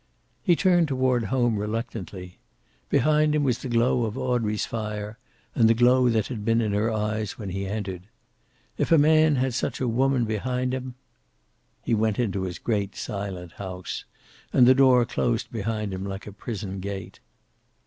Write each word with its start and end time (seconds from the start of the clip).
He 0.41 0.55
turned 0.55 0.87
toward 0.87 1.25
home 1.25 1.57
reluctantly. 1.59 2.39
Behind 2.89 3.35
him 3.35 3.43
was 3.43 3.59
the 3.59 3.69
glow 3.69 4.05
of 4.05 4.17
Audrey's 4.17 4.65
fire, 4.65 5.19
and 5.53 5.69
the 5.69 5.75
glow 5.75 6.09
that 6.09 6.25
had 6.25 6.43
been 6.43 6.59
in 6.59 6.73
her 6.73 6.91
eyes 6.91 7.37
when 7.37 7.49
he 7.51 7.67
entered. 7.67 8.07
If 8.79 8.91
a 8.91 8.97
man 8.97 9.35
had 9.35 9.53
such 9.53 9.79
a 9.79 9.87
woman 9.87 10.25
behind 10.25 10.73
him... 10.73 10.95
He 11.83 11.93
went 11.93 12.17
into 12.17 12.45
his 12.45 12.57
great, 12.57 12.95
silent 12.95 13.51
house, 13.51 14.05
and 14.51 14.65
the 14.67 14.73
door 14.73 15.05
closed 15.05 15.51
behind 15.51 15.93
him 15.93 16.03
like 16.03 16.25
a 16.25 16.31
prison 16.33 16.79
gate. 16.79 17.19